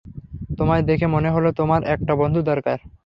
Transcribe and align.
তোমায় 0.59 0.83
দেখে 0.83 1.07
মনে 1.07 1.29
হলো, 1.31 1.49
তোমার 1.51 1.81
একটা 1.85 2.13
বন্ধু 2.15 2.39
দরকার। 2.41 2.77